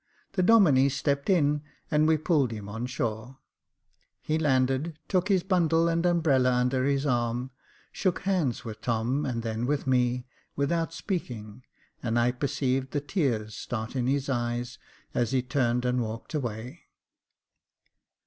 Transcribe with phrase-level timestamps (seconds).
[0.31, 3.37] The Domine stepped in, and we pulled him on shore.
[4.19, 7.51] He landed, took his bundle and umbrella under his arm,
[7.91, 10.25] shook hands with Tom and then with me,
[10.55, 11.61] without speaking,
[12.01, 14.79] and I perceived the tears start in his eyes
[15.13, 16.85] as he turned and walked away.